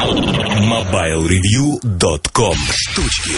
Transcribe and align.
MobileReview.com 0.00 2.56
Штучки 2.70 3.32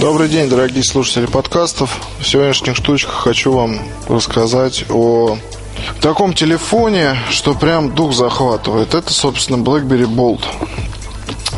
Добрый 0.00 0.28
день, 0.28 0.48
дорогие 0.48 0.84
слушатели 0.84 1.26
подкастов. 1.26 1.98
В 2.20 2.24
сегодняшних 2.24 2.76
штучках 2.76 3.12
хочу 3.12 3.50
вам 3.50 3.80
рассказать 4.08 4.84
о 4.90 5.36
таком 6.00 6.34
телефоне, 6.34 7.16
что 7.30 7.54
прям 7.54 7.96
дух 7.96 8.14
захватывает. 8.14 8.94
Это, 8.94 9.12
собственно, 9.12 9.56
BlackBerry 9.56 10.06
Bold. 10.06 10.44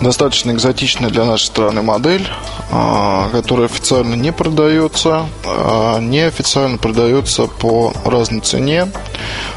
Достаточно 0.00 0.52
экзотичная 0.52 1.10
для 1.10 1.24
нашей 1.24 1.46
страны 1.46 1.82
модель, 1.82 2.26
а, 2.70 3.28
которая 3.30 3.66
официально 3.66 4.14
не 4.14 4.32
продается, 4.32 5.26
а 5.44 5.98
неофициально 5.98 6.78
продается 6.78 7.46
по 7.46 7.92
разной 8.04 8.40
цене. 8.40 8.88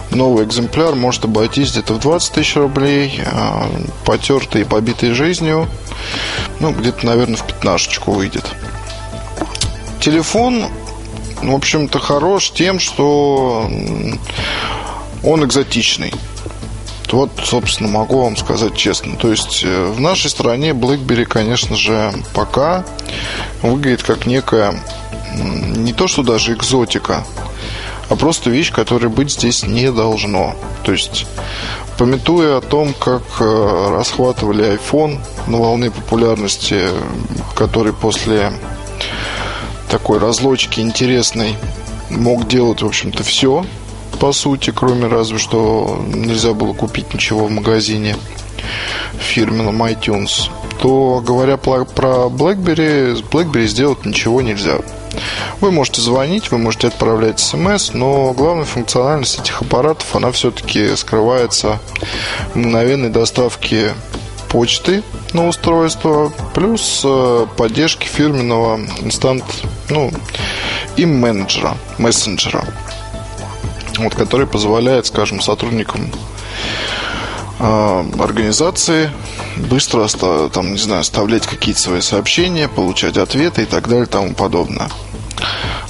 Новый 0.09 0.45
экземпляр 0.45 0.95
может 0.95 1.25
обойтись 1.25 1.71
где-то 1.71 1.93
в 1.93 1.99
20 1.99 2.33
тысяч 2.33 2.55
рублей, 2.55 3.21
а, 3.23 3.69
потертый 4.03 4.61
и 4.61 4.65
побитый 4.65 5.13
жизнью, 5.13 5.67
ну, 6.59 6.71
где-то, 6.71 7.05
наверное, 7.05 7.37
в 7.37 7.45
пятнашечку 7.45 8.11
выйдет. 8.11 8.45
Телефон, 9.99 10.65
в 11.43 11.53
общем-то, 11.53 11.99
хорош 11.99 12.51
тем, 12.51 12.79
что 12.79 13.69
он 15.23 15.45
экзотичный. 15.45 16.13
Вот, 17.11 17.31
собственно, 17.43 17.89
могу 17.89 18.21
вам 18.21 18.37
сказать 18.37 18.75
честно. 18.75 19.15
То 19.17 19.29
есть 19.29 19.63
э, 19.63 19.87
в 19.87 19.99
нашей 19.99 20.29
стране 20.29 20.69
BlackBerry, 20.69 21.25
конечно 21.25 21.75
же, 21.75 22.13
пока 22.33 22.85
выглядит 23.61 24.03
как 24.03 24.25
некая 24.25 24.79
не 25.33 25.93
то, 25.93 26.07
что 26.07 26.23
даже 26.23 26.53
экзотика, 26.53 27.23
а 28.09 28.15
просто 28.15 28.49
вещь, 28.49 28.71
которая 28.71 29.09
быть 29.09 29.31
здесь 29.31 29.63
не 29.63 29.91
должно. 29.91 30.55
То 30.83 30.91
есть, 30.91 31.25
пометуя 31.97 32.57
о 32.57 32.61
том, 32.61 32.93
как 32.93 33.23
э, 33.39 33.95
расхватывали 33.97 34.77
iPhone 34.77 35.19
на 35.47 35.57
волне 35.57 35.91
популярности, 35.91 36.89
который 37.55 37.93
после 37.93 38.51
такой 39.89 40.19
разлочки 40.19 40.79
интересной 40.79 41.55
мог 42.09 42.47
делать, 42.47 42.81
в 42.81 42.85
общем-то, 42.85 43.23
все, 43.23 43.65
по 44.21 44.33
сути, 44.33 44.69
кроме 44.69 45.07
разве 45.07 45.39
что 45.39 45.99
нельзя 46.13 46.53
было 46.53 46.73
купить 46.73 47.11
ничего 47.11 47.47
в 47.47 47.51
магазине 47.51 48.15
фирменном 49.19 49.81
iTunes, 49.81 50.51
то, 50.79 51.23
говоря 51.25 51.57
про 51.57 51.79
BlackBerry, 51.79 53.15
с 53.15 53.21
BlackBerry 53.21 53.65
сделать 53.65 54.05
ничего 54.05 54.43
нельзя. 54.43 54.77
Вы 55.59 55.71
можете 55.71 56.01
звонить, 56.01 56.51
вы 56.51 56.59
можете 56.59 56.89
отправлять 56.89 57.39
смс, 57.39 57.95
но 57.95 58.31
главная 58.33 58.65
функциональность 58.65 59.39
этих 59.39 59.63
аппаратов, 59.63 60.15
она 60.15 60.31
все-таки 60.31 60.95
скрывается 60.95 61.79
в 62.53 62.57
мгновенной 62.57 63.09
доставке 63.09 63.95
почты 64.49 65.01
на 65.33 65.47
устройство, 65.47 66.31
плюс 66.53 67.01
э, 67.03 67.47
поддержки 67.57 68.05
фирменного 68.05 68.81
инстант, 69.01 69.43
ну, 69.89 70.11
им 70.95 71.19
менеджера, 71.19 71.75
мессенджера, 71.97 72.63
вот, 74.03 74.15
который 74.15 74.47
позволяет, 74.47 75.05
скажем, 75.05 75.41
сотрудникам 75.41 76.09
э, 77.59 78.03
организации 78.19 79.11
быстро, 79.57 80.07
там, 80.49 80.73
не 80.73 80.79
знаю, 80.79 81.01
оставлять 81.01 81.45
какие-то 81.45 81.81
свои 81.81 82.01
сообщения, 82.01 82.67
получать 82.67 83.17
ответы 83.17 83.63
и 83.63 83.65
так 83.65 83.87
далее 83.87 84.05
и 84.05 84.09
тому 84.09 84.33
подобное. 84.33 84.89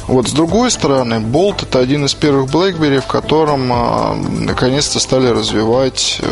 Вот 0.07 0.27
с 0.27 0.33
другой 0.33 0.71
стороны, 0.71 1.15
Bolt 1.15 1.63
это 1.63 1.79
один 1.79 2.05
из 2.05 2.13
первых 2.13 2.51
BlackBerry, 2.51 2.99
в 3.01 3.07
котором 3.07 3.71
э, 3.71 4.15
наконец-то 4.45 4.99
стали 4.99 5.27
развивать 5.27 6.19
э, 6.21 6.25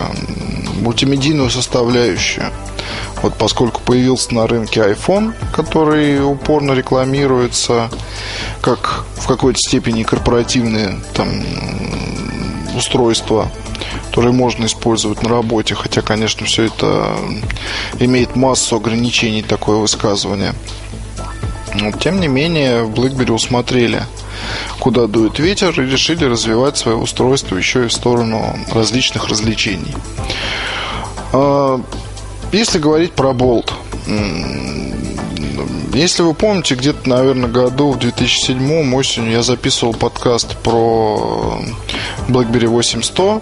мультимедийную 0.79 1.49
составляющую. 1.49 2.51
Вот 3.21 3.35
поскольку 3.35 3.81
появился 3.81 4.33
на 4.33 4.47
рынке 4.47 4.81
iPhone, 4.81 5.33
который 5.53 6.23
упорно 6.23 6.71
рекламируется 6.71 7.89
как 8.61 9.05
в 9.15 9.27
какой-то 9.27 9.59
степени 9.59 10.03
корпоративное 10.03 10.99
там, 11.13 11.43
устройство, 12.75 13.51
которое 14.07 14.31
можно 14.31 14.65
использовать 14.65 15.21
на 15.21 15.29
работе, 15.29 15.75
хотя, 15.75 16.01
конечно, 16.01 16.45
все 16.45 16.63
это 16.63 17.15
имеет 17.99 18.35
массу 18.35 18.77
ограничений, 18.77 19.43
такое 19.43 19.77
высказывание. 19.77 20.53
Но, 21.75 21.91
тем 21.91 22.19
не 22.19 22.27
менее, 22.27 22.85
BlackBerry 22.85 23.31
усмотрели, 23.31 24.03
куда 24.79 25.07
дует 25.07 25.39
ветер, 25.39 25.79
и 25.79 25.85
решили 25.85 26.25
развивать 26.25 26.77
свое 26.77 26.97
устройство 26.97 27.55
еще 27.55 27.85
и 27.85 27.87
в 27.87 27.93
сторону 27.93 28.57
различных 28.71 29.27
развлечений. 29.27 29.95
А, 31.33 31.81
если 32.51 32.79
говорить 32.79 33.13
про 33.13 33.31
Bolt, 33.31 33.71
если 35.93 36.21
вы 36.21 36.33
помните, 36.33 36.75
где-то, 36.75 37.09
наверное, 37.09 37.49
году 37.49 37.91
в 37.91 37.99
2007 37.99 38.93
осенью 38.93 39.31
я 39.31 39.43
записывал 39.43 39.93
подкаст 39.93 40.55
про 40.57 41.61
BlackBerry 42.27 42.67
8100 42.67 43.41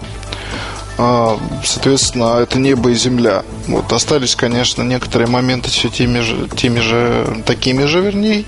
соответственно, 1.64 2.38
это 2.40 2.58
небо 2.58 2.90
и 2.90 2.94
земля. 2.94 3.44
Вот 3.68 3.92
остались, 3.92 4.34
конечно, 4.34 4.82
некоторые 4.82 5.28
моменты 5.28 5.70
все 5.70 5.90
теми 5.90 6.18
же, 6.20 6.48
теми 6.48 6.80
же, 6.80 7.42
такими 7.46 7.84
же, 7.84 8.00
вернее. 8.00 8.44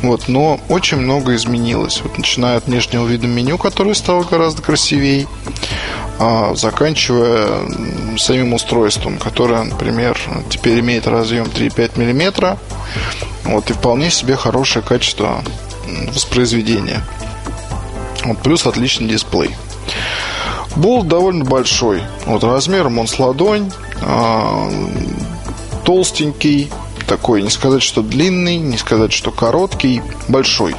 Вот, 0.00 0.28
но 0.28 0.58
очень 0.70 0.96
много 0.96 1.34
изменилось. 1.34 2.00
Вот, 2.02 2.16
начиная 2.16 2.56
от 2.56 2.66
внешнего 2.66 3.06
вида 3.06 3.26
меню, 3.26 3.58
которое 3.58 3.94
стало 3.94 4.22
гораздо 4.24 4.62
красивее, 4.62 5.26
а, 6.18 6.54
заканчивая 6.54 7.68
самим 8.16 8.54
устройством, 8.54 9.18
которое, 9.18 9.62
например, 9.62 10.18
теперь 10.48 10.80
имеет 10.80 11.06
разъем 11.06 11.44
3,5 11.44 11.98
мм. 11.98 12.56
Вот, 13.44 13.68
и 13.68 13.74
вполне 13.74 14.10
себе 14.10 14.36
хорошее 14.36 14.82
качество 14.82 15.44
воспроизведения. 16.08 17.02
Вот, 18.24 18.38
плюс 18.42 18.66
отличный 18.66 19.08
дисплей. 19.08 19.54
Болт 20.76 21.08
довольно 21.08 21.44
большой. 21.44 22.02
Вот 22.26 22.44
размером 22.44 22.98
он 22.98 23.06
с 23.06 23.18
ладонь. 23.18 23.70
А, 24.02 24.70
толстенький. 25.84 26.70
Такой, 27.06 27.42
не 27.42 27.50
сказать, 27.50 27.82
что 27.82 28.02
длинный, 28.02 28.56
не 28.56 28.78
сказать, 28.78 29.12
что 29.12 29.30
короткий. 29.30 30.02
Большой. 30.28 30.74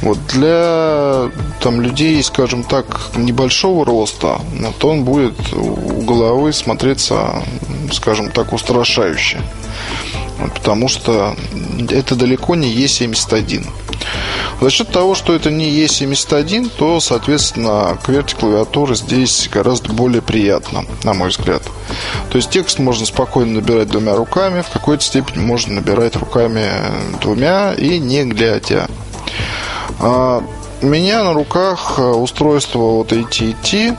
Вот 0.00 0.18
для 0.28 1.30
там, 1.60 1.80
людей, 1.80 2.22
скажем 2.22 2.64
так, 2.64 3.10
небольшого 3.16 3.84
роста, 3.84 4.40
вот 4.60 4.84
он 4.84 5.04
будет 5.04 5.34
у 5.52 6.02
головы 6.02 6.52
смотреться, 6.52 7.42
скажем 7.92 8.30
так, 8.30 8.52
устрашающе. 8.52 9.40
Вот, 10.38 10.52
потому 10.52 10.88
что 10.88 11.36
это 11.90 12.16
далеко 12.16 12.54
не 12.54 12.74
Е71. 12.74 13.66
За 14.60 14.70
счет 14.70 14.88
того, 14.88 15.14
что 15.14 15.34
это 15.34 15.50
не 15.50 15.68
E71, 15.68 16.70
то, 16.76 17.00
соответственно, 17.00 17.98
QWERTY 18.02 18.38
клавиатура 18.38 18.94
здесь 18.94 19.48
гораздо 19.52 19.92
более 19.92 20.22
приятна, 20.22 20.84
на 21.02 21.14
мой 21.14 21.28
взгляд. 21.28 21.62
То 22.30 22.36
есть 22.36 22.50
текст 22.50 22.78
можно 22.78 23.04
спокойно 23.06 23.60
набирать 23.60 23.88
двумя 23.88 24.14
руками, 24.14 24.62
в 24.62 24.70
какой-то 24.70 25.04
степени 25.04 25.42
можно 25.42 25.74
набирать 25.74 26.16
руками 26.16 26.68
двумя 27.20 27.74
и 27.74 27.98
не 27.98 28.24
глядя. 28.24 28.88
А, 30.00 30.42
у 30.82 30.86
меня 30.86 31.24
на 31.24 31.32
руках 31.32 31.98
устройство 31.98 32.78
вот 32.78 33.12
AT&T 33.12 33.96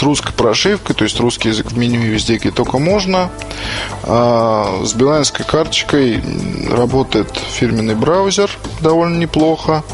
с 0.00 0.02
русской 0.02 0.32
прошивкой, 0.32 0.96
то 0.96 1.04
есть 1.04 1.20
русский 1.20 1.50
язык 1.50 1.72
в 1.72 1.76
меню 1.76 2.00
везде, 2.00 2.38
где 2.38 2.50
только 2.50 2.78
можно. 2.78 3.28
А, 4.04 4.80
с 4.82 4.94
билайнской 4.94 5.44
карточкой 5.44 6.22
работает 6.70 7.28
фирменный 7.36 7.94
браузер 7.94 8.50
довольно 8.80 9.18
неплохо. 9.18 9.84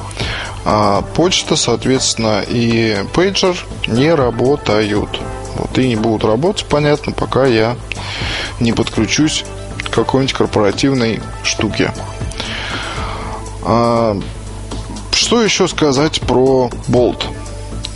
А 0.65 1.03
почта, 1.03 1.57
соответственно, 1.57 2.45
и 2.47 3.05
пейджер 3.15 3.57
не 3.89 4.15
работают. 4.15 5.21
Вот, 5.57 5.77
и 5.77 5.89
не 5.89 5.97
будут 5.97 6.25
работать, 6.25 6.67
понятно, 6.67 7.11
пока 7.11 7.45
я 7.47 7.77
не 8.61 8.73
подключусь 8.73 9.45
к 9.89 9.91
какой-нибудь 9.91 10.37
корпоративной 10.37 11.21
штуке. 11.43 11.93
А, 13.65 14.17
что 15.11 15.43
еще 15.43 15.67
сказать 15.67 16.21
про 16.21 16.71
Bolt? 16.87 17.25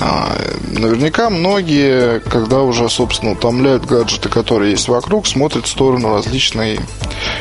А, 0.01 0.35
наверняка 0.73 1.29
многие, 1.29 2.21
когда 2.21 2.63
уже, 2.63 2.89
собственно, 2.89 3.33
утомляют 3.33 3.85
гаджеты, 3.85 4.31
которые 4.31 4.73
есть 4.73 4.89
вокруг, 4.89 5.27
смотрят 5.27 5.67
в 5.67 5.71
сторону 5.71 6.15
различной 6.15 6.81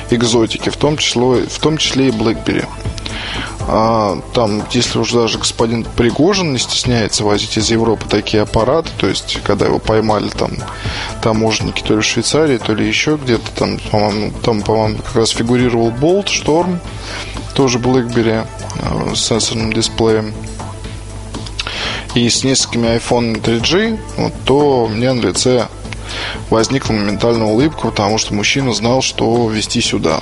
экзотики, 0.10 0.70
в 0.70 0.76
том 0.76 0.98
числе, 0.98 1.48
в 1.48 1.60
том 1.60 1.78
числе 1.78 2.10
и 2.10 2.12
BlackBerry. 2.12 2.68
А, 3.72 4.20
там, 4.34 4.64
если 4.72 5.00
уже 5.00 5.20
даже 5.20 5.38
господин 5.38 5.86
Пригожин 5.96 6.52
не 6.54 6.60
стесняется 6.60 7.24
возить 7.24 7.56
из 7.58 7.70
Европы 7.72 8.06
такие 8.10 8.44
аппараты, 8.44 8.90
то 8.98 9.08
есть, 9.08 9.40
когда 9.44 9.68
его 9.68 9.80
поймали 9.80 10.28
там 10.28 10.52
таможенники 11.22 11.82
то 11.82 11.94
ли 11.94 12.02
в 12.02 12.06
Швейцарии, 12.06 12.58
то 12.58 12.74
ли 12.74 12.86
еще 12.86 13.18
где-то 13.24 13.52
там, 13.56 13.80
по-моему, 13.92 14.34
там, 14.44 14.64
по-моему, 14.64 14.98
как 14.98 15.16
раз 15.16 15.30
фигурировал 15.30 15.92
Bolt, 15.92 16.26
Storm, 16.26 16.80
тоже 17.54 17.78
BlackBerry 17.78 18.46
э, 18.82 19.16
с 19.16 19.20
сенсорным 19.20 19.72
дисплеем 19.72 20.34
и 22.26 22.30
с 22.30 22.44
несколькими 22.44 22.98
iPhone 22.98 23.42
3G, 23.42 24.00
вот, 24.18 24.34
то 24.46 24.88
мне 24.88 25.14
на 25.14 25.22
лице 25.22 25.68
возникла 26.50 26.94
моментальная 26.94 27.48
улыбка, 27.48 27.88
потому 27.90 28.18
что 28.18 28.34
мужчина 28.34 28.74
знал, 28.74 29.02
что 29.02 29.50
вести 29.50 29.82
сюда. 29.82 30.22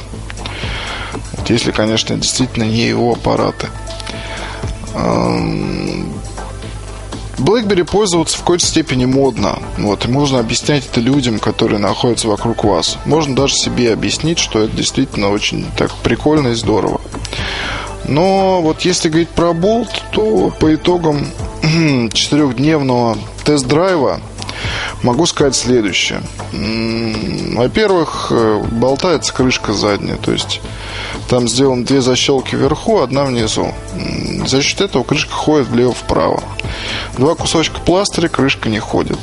Вот 1.33 1.49
если, 1.49 1.71
конечно, 1.71 2.15
действительно 2.15 2.63
не 2.65 2.87
его 2.87 3.13
аппараты. 3.13 3.67
BlackBerry 7.37 7.83
пользоваться 7.83 8.35
в 8.37 8.39
какой-то 8.41 8.65
степени 8.65 9.05
модно. 9.05 9.59
Вот, 9.77 10.05
и 10.05 10.07
можно 10.07 10.39
объяснять 10.39 10.87
это 10.87 10.99
людям, 10.99 11.37
которые 11.39 11.79
находятся 11.79 12.27
вокруг 12.27 12.63
вас. 12.63 12.97
Можно 13.05 13.35
даже 13.35 13.53
себе 13.53 13.93
объяснить, 13.93 14.39
что 14.39 14.63
это 14.63 14.75
действительно 14.75 15.29
очень 15.29 15.65
так 15.77 15.93
прикольно 15.97 16.49
и 16.49 16.55
здорово. 16.55 16.99
Но 18.05 18.61
вот 18.61 18.81
если 18.81 19.09
говорить 19.09 19.29
про 19.29 19.49
Bolt, 19.49 19.89
то 20.11 20.51
по 20.59 20.73
итогам 20.73 21.27
четырехдневного 22.13 23.17
тест-драйва 23.43 24.21
могу 25.03 25.25
сказать 25.25 25.55
следующее. 25.55 26.21
Во-первых, 27.55 28.27
э, 28.31 28.63
болтается 28.71 29.33
крышка 29.33 29.73
задняя, 29.73 30.17
то 30.17 30.31
есть 30.31 30.61
там 31.29 31.47
сделаны 31.47 31.85
две 31.85 32.01
защелки 32.01 32.55
вверху, 32.55 33.01
одна 33.01 33.25
внизу. 33.25 33.73
За 34.45 34.61
счет 34.61 34.81
этого 34.81 35.03
крышка 35.03 35.33
ходит 35.33 35.67
влево-вправо. 35.67 36.43
Два 37.17 37.35
кусочка 37.35 37.79
пластыря, 37.79 38.27
крышка 38.27 38.69
не 38.69 38.79
ходит. 38.79 39.19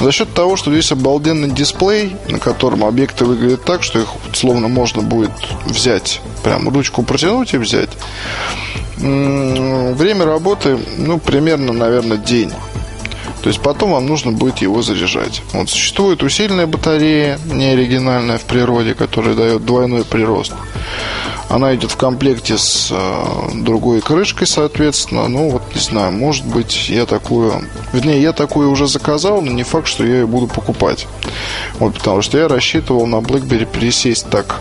За 0.00 0.12
счет 0.12 0.32
того, 0.32 0.56
что 0.56 0.72
здесь 0.72 0.92
обалденный 0.92 1.50
дисплей, 1.50 2.16
на 2.28 2.38
котором 2.38 2.84
объекты 2.84 3.24
выглядят 3.24 3.64
так, 3.64 3.82
что 3.82 3.98
их 3.98 4.08
словно 4.32 4.68
можно 4.68 5.02
будет 5.02 5.30
взять, 5.66 6.20
прям 6.42 6.68
ручку 6.68 7.02
протянуть 7.02 7.54
и 7.54 7.58
взять. 7.58 7.90
Время 8.98 10.24
работы, 10.24 10.78
ну, 10.96 11.18
примерно, 11.18 11.72
наверное, 11.72 12.16
день. 12.16 12.52
То 13.42 13.48
есть 13.48 13.60
потом 13.60 13.92
вам 13.92 14.06
нужно 14.06 14.32
будет 14.32 14.58
его 14.58 14.82
заряжать. 14.82 15.42
Вот 15.52 15.70
существует 15.70 16.22
усиленная 16.22 16.66
батарея, 16.66 17.38
не 17.46 17.66
оригинальная 17.66 18.38
в 18.38 18.42
природе, 18.42 18.94
которая 18.94 19.34
дает 19.34 19.64
двойной 19.64 20.04
прирост. 20.04 20.52
Она 21.48 21.74
идет 21.74 21.90
в 21.90 21.96
комплекте 21.96 22.58
с 22.58 22.88
э, 22.90 23.50
другой 23.54 24.00
крышкой, 24.00 24.46
соответственно. 24.46 25.28
Ну, 25.28 25.48
вот 25.50 25.62
не 25.74 25.80
знаю, 25.80 26.12
может 26.12 26.44
быть, 26.44 26.90
я 26.90 27.06
такую... 27.06 27.64
Вернее, 27.92 28.20
я 28.20 28.32
такую 28.32 28.70
уже 28.70 28.86
заказал, 28.86 29.40
но 29.40 29.50
не 29.50 29.62
факт, 29.62 29.88
что 29.88 30.04
я 30.04 30.20
ее 30.20 30.26
буду 30.26 30.46
покупать. 30.46 31.06
Вот, 31.78 31.94
потому 31.94 32.20
что 32.20 32.36
я 32.36 32.48
рассчитывал 32.48 33.06
на 33.06 33.16
BlackBerry 33.16 33.66
пересесть 33.66 34.28
так 34.28 34.60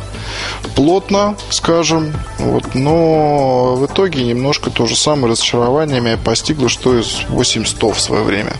плотно, 0.76 1.36
скажем. 1.50 2.14
Вот, 2.40 2.74
но 2.74 3.76
в 3.76 3.86
итоге 3.86 4.24
немножко 4.24 4.70
то 4.70 4.86
же 4.86 4.96
самое 4.96 5.34
разочарование 5.34 6.00
меня 6.00 6.18
постигло, 6.18 6.70
что 6.70 6.98
из 6.98 7.24
8100 7.28 7.92
в 7.92 8.00
свое 8.00 8.24
время. 8.24 8.54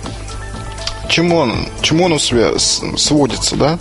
Чему 1.10 1.38
он, 1.38 1.68
чему 1.82 2.06
он 2.06 2.20
сводится, 2.20 3.56
да? 3.56 3.80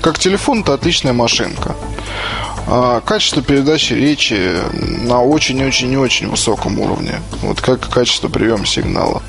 Как 0.00 0.18
телефон, 0.18 0.62
это 0.62 0.74
отличная 0.74 1.12
машинка. 1.12 1.76
А, 2.66 3.00
качество 3.00 3.42
передачи 3.42 3.92
речи 3.92 4.38
на 5.02 5.22
очень-очень-очень 5.22 6.28
высоком 6.28 6.78
уровне. 6.80 7.20
Вот 7.42 7.60
как 7.60 7.88
качество 7.88 8.28
приема 8.28 8.66
сигнала. 8.66 9.22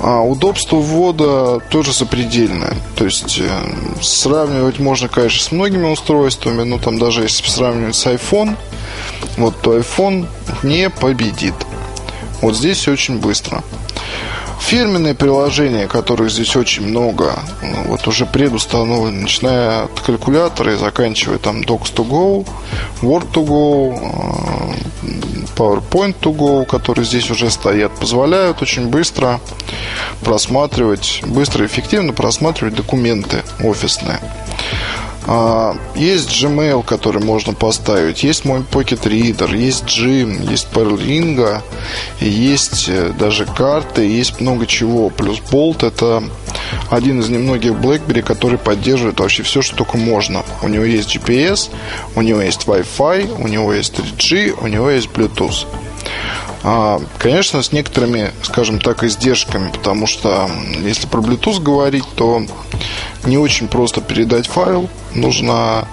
А 0.00 0.20
удобство 0.20 0.76
ввода 0.76 1.60
тоже 1.70 1.92
запредельное. 1.92 2.74
То 2.96 3.04
есть 3.04 3.38
э, 3.38 4.02
сравнивать 4.02 4.78
можно, 4.78 5.08
конечно, 5.08 5.40
с 5.42 5.50
многими 5.50 5.86
устройствами, 5.86 6.62
но 6.62 6.78
там 6.78 6.98
даже 6.98 7.22
если 7.22 7.48
сравнивать 7.48 7.96
с 7.96 8.06
iPhone, 8.06 8.56
вот 9.36 9.60
то 9.60 9.76
iPhone 9.76 10.26
не 10.62 10.90
победит. 10.90 11.54
Вот 12.40 12.56
здесь 12.56 12.86
очень 12.86 13.18
быстро. 13.18 13.64
Фирменные 14.60 15.14
приложения, 15.14 15.86
которых 15.86 16.30
здесь 16.30 16.56
очень 16.56 16.86
много, 16.86 17.38
ну, 17.62 17.84
вот 17.88 18.06
уже 18.06 18.26
предустановлены, 18.26 19.22
начиная 19.22 19.84
от 19.84 20.00
калькулятора 20.00 20.72
и 20.72 20.76
заканчивая 20.76 21.38
там 21.38 21.60
Docs 21.60 21.94
to 21.94 22.08
Go, 22.08 22.46
Word 23.02 23.30
to 23.32 23.46
Go, 23.46 23.98
э, 25.02 25.24
PowerPoint 25.56 26.16
to 26.20 26.34
Go, 26.34 26.64
которые 26.64 27.04
здесь 27.04 27.30
уже 27.30 27.50
стоят, 27.50 27.92
позволяют 27.92 28.62
очень 28.62 28.88
быстро 28.88 29.40
просматривать, 30.22 31.22
быстро 31.26 31.64
и 31.64 31.68
эффективно 31.68 32.12
просматривать 32.12 32.74
документы 32.74 33.42
офисные. 33.62 34.20
А, 35.26 35.76
есть 35.94 36.30
Gmail, 36.30 36.84
который 36.84 37.22
можно 37.22 37.54
поставить, 37.54 38.22
есть 38.22 38.44
мой 38.44 38.60
Pocket 38.60 39.02
Reader, 39.04 39.56
есть 39.56 39.84
Gym, 39.84 40.50
есть 40.50 40.68
Perlingo, 40.72 41.62
есть 42.20 42.86
э, 42.88 43.12
даже 43.18 43.46
карты, 43.46 44.06
есть 44.06 44.40
много 44.40 44.66
чего. 44.66 45.08
Плюс 45.08 45.40
Bolt 45.50 45.86
это 45.86 46.22
один 46.90 47.20
из 47.20 47.30
немногих 47.30 47.72
BlackBerry, 47.72 48.22
который 48.22 48.58
поддерживает 48.58 49.20
вообще 49.20 49.42
все, 49.42 49.62
что 49.62 49.76
только 49.76 49.96
можно. 49.96 50.44
У 50.62 50.68
него 50.68 50.84
есть 50.84 51.14
GPS, 51.14 51.70
у 52.14 52.22
него 52.22 52.42
есть 52.42 52.64
Wi-Fi, 52.66 53.42
у 53.42 53.48
него 53.48 53.72
есть 53.72 53.94
3G, 53.94 54.58
у 54.60 54.66
него 54.66 54.90
есть 54.90 55.08
Bluetooth. 55.08 55.66
А, 56.66 56.98
конечно, 57.18 57.62
с 57.62 57.72
некоторыми, 57.72 58.30
скажем 58.42 58.80
так, 58.80 59.04
издержками, 59.04 59.70
потому 59.70 60.06
что 60.06 60.50
если 60.80 61.06
про 61.06 61.20
Bluetooth 61.20 61.60
говорить, 61.60 62.04
то 62.16 62.42
не 63.26 63.36
очень 63.36 63.68
просто 63.68 64.00
передать 64.00 64.46
файл. 64.46 64.88
Нужно 65.14 65.86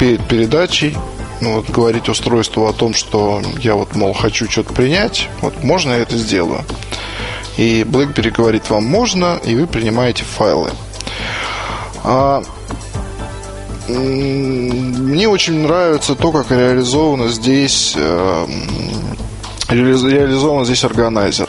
перед 0.00 0.26
передачей 0.26 0.96
ну, 1.40 1.54
вот, 1.54 1.70
говорить 1.70 2.08
устройству 2.08 2.66
о 2.66 2.72
том, 2.72 2.92
что 2.92 3.40
я 3.60 3.76
вот, 3.76 3.94
мол, 3.94 4.12
хочу 4.12 4.50
что-то 4.50 4.74
принять, 4.74 5.28
вот 5.40 5.62
можно 5.62 5.92
я 5.92 5.98
это 5.98 6.16
сделаю. 6.16 6.64
И 7.56 7.82
BlackBerry 7.82 8.30
говорит 8.30 8.68
вам 8.68 8.84
можно, 8.84 9.38
и 9.44 9.54
вы 9.54 9.66
принимаете 9.66 10.24
файлы. 10.24 10.70
А, 12.02 12.42
мне 13.88 15.28
очень 15.28 15.62
нравится 15.62 16.14
то, 16.14 16.32
как 16.32 16.50
реализовано 16.50 17.28
здесь 17.28 17.94
э, 17.96 18.46
реализован 19.70 20.64
здесь 20.64 20.84
органайзер. 20.84 21.48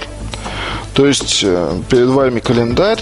То 0.94 1.06
есть 1.06 1.42
э, 1.44 1.82
перед 1.90 2.08
вами 2.08 2.40
календарь, 2.40 3.00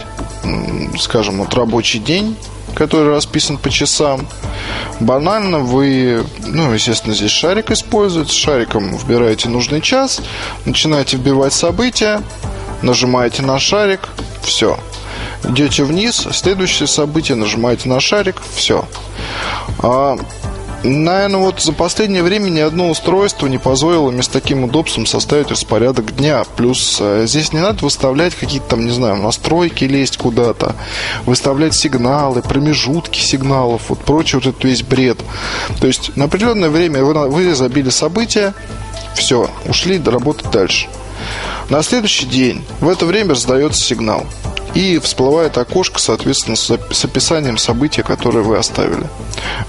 скажем, 0.99 1.39
вот 1.39 1.53
рабочий 1.53 1.99
день, 1.99 2.35
который 2.75 3.09
расписан 3.09 3.57
по 3.57 3.69
часам. 3.69 4.27
Банально 4.99 5.59
вы, 5.59 6.23
ну, 6.45 6.71
естественно, 6.73 7.15
здесь 7.15 7.31
шарик 7.31 7.71
используете. 7.71 8.31
Шариком 8.33 8.95
вбираете 8.95 9.49
нужный 9.49 9.81
час, 9.81 10.21
начинаете 10.65 11.17
вбивать 11.17 11.53
события, 11.53 12.21
нажимаете 12.81 13.41
на 13.41 13.59
шарик, 13.59 14.01
все. 14.43 14.79
Идете 15.43 15.83
вниз, 15.83 16.27
следующее 16.31 16.87
событие, 16.87 17.35
нажимаете 17.35 17.89
на 17.89 17.99
шарик, 17.99 18.35
все. 18.55 18.85
А 19.79 20.17
Наверное, 20.83 21.41
вот 21.41 21.59
за 21.59 21.73
последнее 21.73 22.23
время 22.23 22.49
ни 22.49 22.61
одно 22.61 22.89
устройство 22.89 23.47
не 23.47 23.57
позволило 23.57 24.11
мне 24.11 24.23
с 24.23 24.29
таким 24.29 24.63
удобством 24.63 25.05
составить 25.05 25.51
распорядок 25.51 26.15
дня. 26.15 26.45
Плюс 26.55 26.99
э, 27.01 27.25
здесь 27.27 27.51
не 27.51 27.59
надо 27.59 27.83
выставлять 27.83 28.33
какие-то 28.33 28.69
там, 28.69 28.85
не 28.85 28.91
знаю, 28.91 29.17
настройки 29.17 29.83
лезть 29.83 30.15
куда-то, 30.15 30.75
выставлять 31.25 31.73
сигналы, 31.73 32.41
промежутки 32.41 33.19
сигналов, 33.19 33.89
вот 33.89 33.99
прочий 33.99 34.37
вот 34.37 34.45
этот 34.45 34.63
весь 34.63 34.83
бред. 34.83 35.19
То 35.81 35.87
есть 35.87 36.15
на 36.15 36.25
определенное 36.25 36.69
время 36.69 37.03
вы, 37.03 37.13
вы 37.27 37.53
забили 37.55 37.89
события, 37.89 38.53
все, 39.15 39.49
ушли 39.65 40.01
работать 40.01 40.49
дальше. 40.49 40.87
На 41.69 41.83
следующий 41.83 42.25
день 42.25 42.63
в 42.79 42.87
это 42.87 43.05
время 43.05 43.31
раздается 43.31 43.83
сигнал. 43.83 44.25
И 44.75 44.99
всплывает 44.99 45.57
окошко, 45.57 45.99
соответственно, 45.99 46.55
с 46.55 47.05
описанием 47.05 47.57
события, 47.57 48.03
которое 48.03 48.41
вы 48.41 48.57
оставили. 48.57 49.07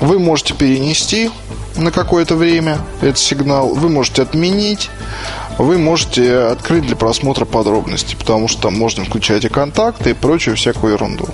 Вы 0.01 0.19
можете 0.19 0.55
перенести 0.55 1.31
на 1.77 1.91
какое-то 1.91 2.37
время 2.37 2.79
этот 3.01 3.19
сигнал, 3.19 3.69
вы 3.69 3.89
можете 3.89 4.23
отменить, 4.23 4.91
вы 5.59 5.79
можете 5.79 6.37
открыть 6.39 6.87
для 6.87 6.97
просмотра 6.97 7.45
подробностей, 7.45 8.17
потому 8.17 8.49
что 8.49 8.63
там 8.63 8.79
можно 8.79 9.05
включать 9.05 9.45
и 9.45 9.49
контакты 9.49 10.11
и 10.11 10.15
прочую 10.15 10.57
всякую 10.57 10.95
ерунду. 10.95 11.29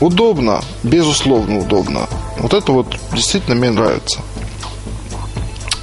Удобно, 0.00 0.62
безусловно 0.82 1.58
удобно. 1.58 2.06
Вот 2.38 2.52
это 2.52 2.72
вот 2.72 2.96
действительно 3.12 3.56
мне 3.56 3.70
нравится. 3.70 4.20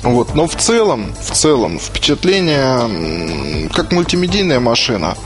Вот. 0.04 0.36
Но 0.36 0.48
в 0.48 0.56
целом, 0.56 1.14
в 1.20 1.32
целом, 1.32 1.80
впечатление 1.80 3.70
как 3.74 3.92
мультимедийная 3.92 4.60
машина. 4.60 5.18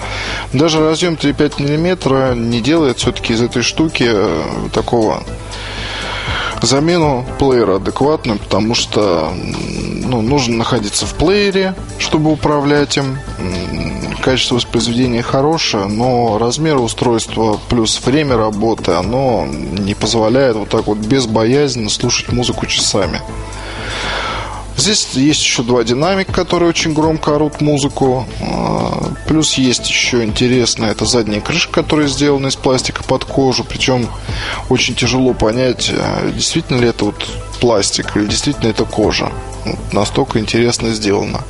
Даже 0.54 0.80
разъем 0.80 1.16
3,5 1.16 1.62
мм 1.62 2.36
не 2.36 2.62
делает 2.62 3.00
все-таки 3.00 3.34
из 3.34 3.42
этой 3.42 3.64
штуки 3.64 4.06
э, 4.08 4.44
такого 4.74 5.24
замену 6.62 7.26
плеера 7.40 7.76
адекватную, 7.76 8.40
потому 8.40 8.74
что 8.74 9.32
ну, 9.34 10.22
нужно 10.22 10.58
находиться 10.58 11.06
в 11.06 11.14
плеере, 11.14 11.76
чтобы 12.00 12.32
управлять 12.32 12.98
им. 12.98 13.18
Качество 14.22 14.56
воспроизведения 14.56 15.22
хорошее, 15.22 15.86
но 15.86 16.38
размер 16.38 16.78
устройства 16.78 17.60
плюс 17.70 18.02
время 18.04 18.36
работы, 18.36 18.92
оно 18.92 19.48
не 19.48 19.94
позволяет 19.94 20.56
вот 20.56 20.70
так 20.70 20.88
вот 20.88 20.98
безбоязненно 20.98 21.90
слушать 21.90 22.32
музыку 22.32 22.66
часами. 22.66 23.22
Здесь 24.78 25.08
есть 25.14 25.42
еще 25.42 25.64
два 25.64 25.84
динамика, 25.84 26.32
которые 26.32 26.70
очень 26.70 26.94
громко 26.94 27.36
орут 27.36 27.62
музыку. 27.62 28.28
А, 28.40 29.12
плюс 29.28 29.56
есть 29.56 29.90
еще 29.90 30.24
интересно, 30.24 30.86
это 30.86 31.06
задняя 31.06 31.42
крышка, 31.42 31.82
которая 31.82 32.08
сделана 32.08 32.48
из 32.48 32.56
пластика 32.56 33.04
под 33.04 33.26
кожу. 33.26 33.64
Причем 33.64 34.08
очень 34.70 34.94
тяжело 34.94 35.34
понять, 35.34 35.92
а, 35.92 36.32
действительно 36.32 36.80
ли 36.80 36.90
это 36.90 37.06
вот 37.06 37.28
пластик 37.60 38.16
или 38.16 38.28
действительно 38.28 38.70
это 38.70 38.86
кожа. 38.86 39.32
Вот 39.66 39.94
настолько 39.94 40.38
интересно 40.38 40.94
сделано. 40.94 41.42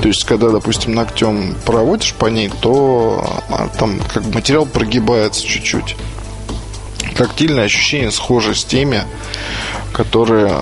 То 0.00 0.08
есть, 0.08 0.24
когда, 0.24 0.48
допустим, 0.48 0.94
ногтем 0.94 1.54
проводишь 1.66 2.14
по 2.14 2.26
ней, 2.26 2.50
то 2.62 3.30
а, 3.50 3.68
там 3.78 4.00
как 4.12 4.22
бы 4.22 4.36
материал 4.36 4.64
прогибается 4.64 5.46
чуть-чуть. 5.46 5.96
Тактильное 7.14 7.64
ощущение 7.64 8.10
схоже 8.10 8.54
с 8.54 8.64
теми, 8.64 9.02
которые 9.92 10.54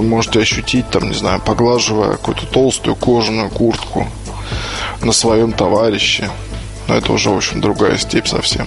вы 0.00 0.06
можете 0.06 0.40
ощутить, 0.40 0.88
там, 0.90 1.08
не 1.08 1.14
знаю, 1.14 1.40
поглаживая 1.40 2.12
какую-то 2.12 2.46
толстую 2.46 2.96
кожаную 2.96 3.50
куртку 3.50 4.06
на 5.02 5.12
своем 5.12 5.52
товарище. 5.52 6.30
Но 6.88 6.96
это 6.96 7.12
уже, 7.12 7.30
в 7.30 7.36
общем, 7.36 7.60
другая 7.60 7.98
степь 7.98 8.26
совсем. 8.26 8.66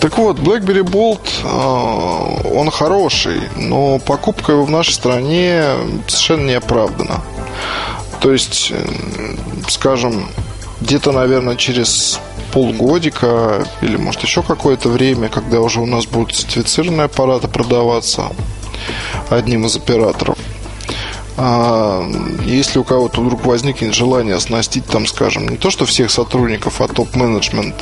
Так 0.00 0.18
вот, 0.18 0.38
BlackBerry 0.38 0.82
Bolt, 0.82 1.20
а, 1.44 2.48
он 2.52 2.70
хороший, 2.70 3.40
но 3.56 3.98
покупка 3.98 4.52
его 4.52 4.64
в 4.64 4.70
нашей 4.70 4.92
стране 4.92 5.64
совершенно 6.06 6.46
не 6.46 6.54
оправдана. 6.54 7.22
То 8.20 8.32
есть, 8.32 8.72
скажем, 9.68 10.28
где-то, 10.80 11.12
наверное, 11.12 11.56
через 11.56 12.20
полгодика 12.52 13.64
или, 13.80 13.96
может, 13.96 14.22
еще 14.22 14.42
какое-то 14.42 14.88
время, 14.88 15.28
когда 15.28 15.60
уже 15.60 15.80
у 15.80 15.86
нас 15.86 16.06
будут 16.06 16.34
сертифицированные 16.34 17.04
аппараты 17.04 17.48
продаваться 17.48 18.30
одним 19.30 19.66
из 19.66 19.76
операторов, 19.76 20.38
а 21.36 22.02
если 22.44 22.78
у 22.78 22.84
кого-то 22.84 23.20
вдруг 23.20 23.44
возникнет 23.44 23.94
желание 23.94 24.34
оснастить 24.34 24.86
там, 24.86 25.06
скажем, 25.06 25.48
не 25.48 25.56
то, 25.56 25.70
что 25.70 25.84
всех 25.84 26.10
сотрудников, 26.10 26.80
а 26.80 26.88
топ-менеджмент 26.88 27.74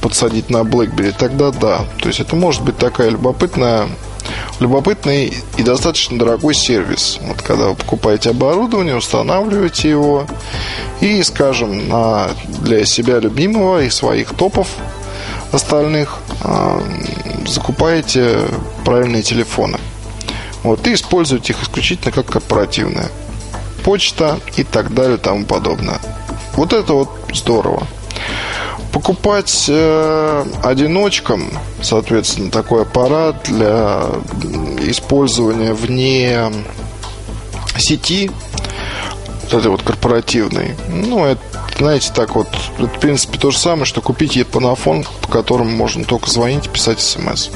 подсадить 0.00 0.50
на 0.50 0.58
BlackBerry, 0.58 1.14
тогда 1.16 1.50
да. 1.50 1.86
То 1.98 2.08
есть 2.08 2.20
это 2.20 2.36
может 2.36 2.62
быть 2.62 2.76
такая 2.76 3.08
любопытная 3.08 3.88
любопытный 4.60 5.32
и 5.56 5.62
достаточно 5.62 6.18
дорогой 6.18 6.54
сервис. 6.54 7.18
Вот 7.22 7.42
когда 7.42 7.68
вы 7.68 7.74
покупаете 7.74 8.30
оборудование, 8.30 8.96
устанавливаете 8.96 9.88
его 9.88 10.26
и, 11.00 11.22
скажем, 11.22 11.88
на, 11.88 12.30
для 12.60 12.84
себя 12.84 13.18
любимого 13.18 13.82
и 13.82 13.90
своих 13.90 14.34
топов 14.34 14.68
остальных 15.52 16.18
э, 16.42 16.80
закупаете 17.46 18.40
правильные 18.84 19.22
телефоны. 19.22 19.78
Вот, 20.62 20.86
и 20.86 20.94
используете 20.94 21.52
их 21.52 21.62
исключительно 21.62 22.12
как 22.12 22.26
корпоративные. 22.26 23.08
Почта 23.84 24.40
и 24.56 24.64
так 24.64 24.94
далее 24.94 25.16
тому 25.16 25.44
подобное. 25.44 26.00
Вот 26.54 26.72
это 26.72 26.92
вот 26.92 27.10
здорово 27.32 27.86
покупать 28.96 29.66
э, 29.68 30.44
одиночкам, 30.62 31.50
соответственно, 31.82 32.50
такой 32.50 32.80
аппарат 32.80 33.42
для 33.44 34.06
использования 34.88 35.74
вне 35.74 36.50
сети, 37.76 38.30
вот 39.42 39.52
этой 39.52 39.70
вот 39.70 39.82
корпоративной, 39.82 40.74
ну, 40.88 41.26
это, 41.26 41.42
знаете, 41.78 42.10
так 42.14 42.34
вот, 42.34 42.48
это, 42.78 42.88
в 42.88 42.98
принципе, 42.98 43.38
то 43.38 43.50
же 43.50 43.58
самое, 43.58 43.84
что 43.84 44.00
купить 44.00 44.34
епанофон, 44.34 45.04
по 45.20 45.28
которому 45.28 45.70
можно 45.70 46.02
только 46.04 46.30
звонить 46.30 46.64
и 46.64 46.70
писать 46.70 47.00
смс. 47.00 47.50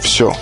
Все. 0.00 0.34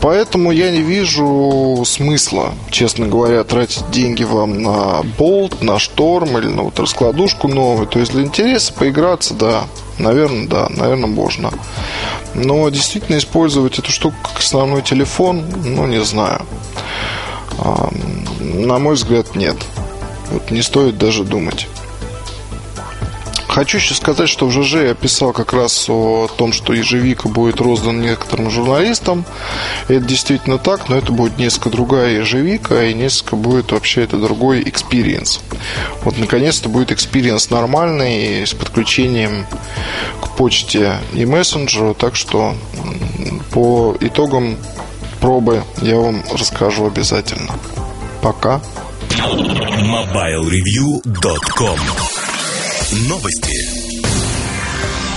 Поэтому 0.00 0.52
я 0.52 0.70
не 0.70 0.80
вижу 0.80 1.82
смысла, 1.84 2.54
честно 2.70 3.06
говоря, 3.06 3.42
тратить 3.44 3.90
деньги 3.90 4.22
вам 4.22 4.62
на 4.62 5.02
болт, 5.18 5.60
на 5.62 5.78
шторм 5.78 6.38
или 6.38 6.46
на 6.46 6.62
вот 6.62 6.78
раскладушку 6.78 7.48
новую. 7.48 7.86
То 7.86 7.98
есть 7.98 8.12
для 8.12 8.22
интереса 8.22 8.72
поиграться, 8.72 9.34
да, 9.34 9.64
наверное, 9.98 10.46
да, 10.46 10.68
наверное, 10.70 11.08
можно. 11.08 11.50
Но 12.34 12.68
действительно 12.68 13.18
использовать 13.18 13.78
эту 13.78 13.90
штуку 13.90 14.16
как 14.22 14.38
основной 14.38 14.82
телефон, 14.82 15.44
ну, 15.64 15.86
не 15.86 16.02
знаю. 16.04 16.42
На 18.40 18.78
мой 18.78 18.94
взгляд, 18.94 19.34
нет. 19.34 19.56
Вот 20.30 20.50
не 20.50 20.62
стоит 20.62 20.96
даже 20.98 21.24
думать. 21.24 21.66
Хочу 23.48 23.78
еще 23.78 23.94
сказать, 23.94 24.28
что 24.28 24.46
в 24.46 24.52
ЖЖ 24.52 24.74
я 24.74 24.94
писал 24.94 25.32
как 25.32 25.54
раз 25.54 25.88
о 25.88 26.28
том, 26.36 26.52
что 26.52 26.74
ежевика 26.74 27.30
будет 27.30 27.60
роздан 27.60 28.02
некоторым 28.02 28.50
журналистам. 28.50 29.24
Это 29.88 30.00
действительно 30.00 30.58
так, 30.58 30.90
но 30.90 30.96
это 30.96 31.12
будет 31.12 31.38
несколько 31.38 31.70
другая 31.70 32.18
ежевика, 32.18 32.84
и 32.84 32.92
несколько 32.92 33.36
будет 33.36 33.72
вообще 33.72 34.04
это 34.04 34.18
другой 34.18 34.68
experience. 34.68 35.40
Вот 36.04 36.18
наконец-то 36.18 36.68
будет 36.68 36.92
experience 36.92 37.48
нормальный, 37.48 38.46
с 38.46 38.52
подключением 38.52 39.46
к 40.20 40.36
почте 40.36 40.98
и 41.14 41.24
мессенджеру, 41.24 41.94
так 41.94 42.16
что 42.16 42.54
по 43.52 43.96
итогам 44.00 44.58
пробы 45.20 45.62
я 45.80 45.96
вам 45.96 46.22
расскажу 46.32 46.86
обязательно. 46.86 47.54
Пока. 48.20 48.60
MobileReview.com 49.08 51.78
Новости. 52.90 53.67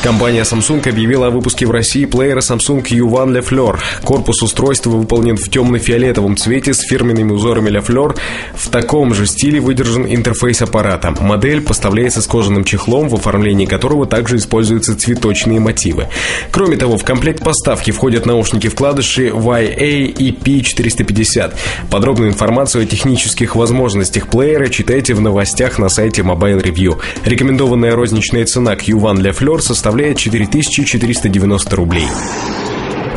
Компания 0.03 0.41
Samsung 0.41 0.89
объявила 0.89 1.27
о 1.27 1.29
выпуске 1.29 1.67
в 1.67 1.71
России 1.71 2.05
плеера 2.05 2.39
Samsung 2.39 2.81
U1 2.81 3.37
Le 3.37 3.47
Fleur. 3.47 3.77
Корпус 4.03 4.41
устройства 4.41 4.89
выполнен 4.89 5.37
в 5.37 5.47
темно-фиолетовом 5.47 6.37
цвете 6.37 6.73
с 6.73 6.79
фирменными 6.79 7.31
узорами 7.31 7.69
Le 7.69 7.85
Fleur. 7.85 8.17
В 8.55 8.69
таком 8.69 9.13
же 9.13 9.27
стиле 9.27 9.59
выдержан 9.59 10.07
интерфейс 10.07 10.63
аппарата. 10.63 11.13
Модель 11.21 11.61
поставляется 11.61 12.23
с 12.23 12.25
кожаным 12.25 12.63
чехлом, 12.63 13.09
в 13.09 13.13
оформлении 13.13 13.67
которого 13.67 14.07
также 14.07 14.37
используются 14.37 14.97
цветочные 14.97 15.59
мотивы. 15.59 16.07
Кроме 16.49 16.77
того, 16.77 16.97
в 16.97 17.03
комплект 17.03 17.43
поставки 17.43 17.91
входят 17.91 18.25
наушники-вкладыши 18.25 19.27
YA 19.27 20.15
EP450. 20.15 21.53
Подробную 21.91 22.31
информацию 22.31 22.85
о 22.85 22.87
технических 22.87 23.55
возможностях 23.55 24.29
плеера 24.29 24.67
читайте 24.69 25.13
в 25.13 25.21
новостях 25.21 25.77
на 25.77 25.89
сайте 25.89 26.23
Mobile 26.23 26.63
Review. 26.63 26.99
Рекомендованная 27.23 27.95
розничная 27.95 28.45
цена 28.45 28.75
к 28.75 28.85
U1 28.85 29.17
Le 29.17 29.37
Fleur 29.37 29.59
составляет 29.59 29.90
составляет 29.91 30.17
4490 30.19 31.75
рублей. 31.75 32.07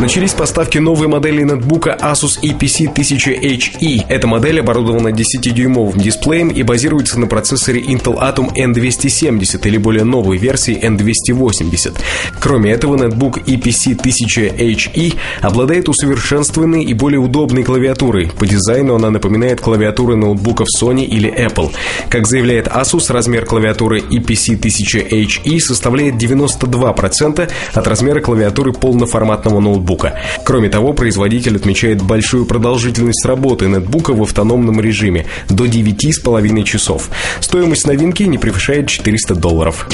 Начались 0.01 0.33
поставки 0.33 0.79
новой 0.79 1.07
модели 1.07 1.45
ноутбука 1.45 1.97
Asus 2.01 2.41
EPC 2.43 2.93
1000HE. 2.93 4.07
Эта 4.09 4.27
модель 4.27 4.59
оборудована 4.59 5.09
10-дюймовым 5.09 5.97
дисплеем 5.99 6.49
и 6.49 6.65
базируется 6.65 7.21
на 7.21 7.29
процессоре 7.29 7.81
Intel 7.81 8.19
Atom 8.19 8.53
N270 8.55 9.67
или 9.67 9.79
более 9.79 10.03
новой 10.03 10.37
версии 10.37 10.77
N280. 10.77 11.97
Кроме 12.41 12.73
этого, 12.73 12.97
ноутбук 12.97 13.39
EPC 13.39 13.97
1000HE 13.97 15.15
обладает 15.41 15.89
усовершенствованной 15.89 16.83
и 16.83 16.93
более 16.93 17.21
удобной 17.21 17.63
клавиатурой. 17.63 18.33
По 18.37 18.47
дизайну 18.47 18.97
она 18.97 19.11
напоминает 19.11 19.61
клавиатуры 19.61 20.17
ноутбуков 20.17 20.67
Sony 20.77 21.05
или 21.05 21.33
Apple. 21.33 21.71
Как 22.09 22.27
заявляет 22.27 22.67
Asus, 22.67 23.13
размер 23.13 23.47
клавиатуры 23.47 24.01
EPC 24.01 24.59
1000HE 24.59 25.61
составляет 25.61 26.17
92% 26.17 27.49
от 27.73 27.87
размера 27.87 28.21
клавиатуры 28.21 28.73
полноформатного 28.73 29.61
ноутбука 29.61 29.84
ноутбука. 29.85 30.19
Кроме 30.45 30.69
того, 30.69 30.93
производитель 30.93 31.57
отмечает 31.57 32.03
большую 32.03 32.47
продолжительность 32.47 33.25
работы 33.25 33.67
нетбука 33.67 34.13
в 34.13 34.23
автономном 34.23 34.81
режиме 34.81 35.27
до 35.49 35.67
9,5 35.67 36.63
часов. 36.65 37.11
Стоимость 37.41 37.87
новинки 37.87 38.25
не 38.25 38.39
превышает 38.39 38.89
400 38.89 39.35
долларов. 39.35 39.89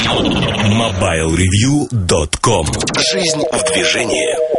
MobileReview.com 0.64 2.66
Жизнь 3.12 3.42
в 3.52 3.64
движении. 3.72 4.49